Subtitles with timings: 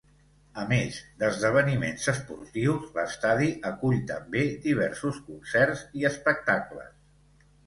[0.59, 6.91] A més d'esdeveniments esportius, l'estadi acull també diversos concerts i espectacles.